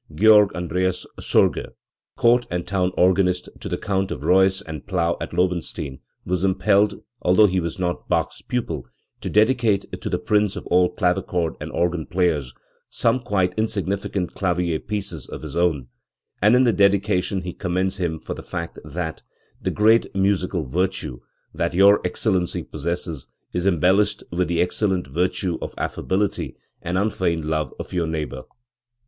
[0.15, 1.73] Georg Andreas Sorge,
[2.15, 7.03] "court and town organist to the Count of Reuss and Plau at Lobenstein", was impelled,
[7.21, 8.87] although he was not Bach's pupil,
[9.19, 12.51] to dedicate to the "prince of all clavichord arid organ players"
[12.89, 15.87] some quite insignificant clavier pieces of his own;
[16.41, 19.21] and in the dedication he commends him for the fact that
[19.61, 21.19] "the great musical virtue
[21.53, 27.45] that your Excellency possesses is embel lished with the excellent virtue of affability and unfeigned
[27.45, 28.41] love of your neighbour."